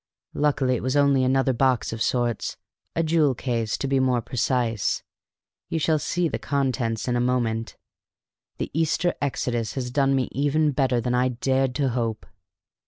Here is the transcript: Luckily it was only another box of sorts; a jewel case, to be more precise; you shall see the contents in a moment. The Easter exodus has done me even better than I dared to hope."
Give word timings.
Luckily 0.33 0.73
it 0.75 0.81
was 0.81 0.95
only 0.95 1.23
another 1.23 1.53
box 1.53 1.93
of 1.93 2.01
sorts; 2.01 2.57
a 2.95 3.03
jewel 3.03 3.35
case, 3.35 3.77
to 3.77 3.87
be 3.87 3.99
more 3.99 4.19
precise; 4.19 5.03
you 5.69 5.77
shall 5.77 5.99
see 5.99 6.27
the 6.27 6.39
contents 6.39 7.07
in 7.07 7.15
a 7.15 7.19
moment. 7.21 7.77
The 8.57 8.71
Easter 8.73 9.13
exodus 9.21 9.75
has 9.75 9.91
done 9.91 10.15
me 10.15 10.27
even 10.31 10.71
better 10.71 10.99
than 11.01 11.13
I 11.13 11.27
dared 11.27 11.75
to 11.75 11.89
hope." 11.89 12.25